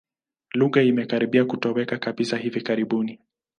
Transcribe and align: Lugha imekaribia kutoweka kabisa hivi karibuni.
Lugha 0.53 0.81
imekaribia 0.81 1.45
kutoweka 1.45 1.97
kabisa 1.97 2.37
hivi 2.37 2.61
karibuni. 2.61 3.19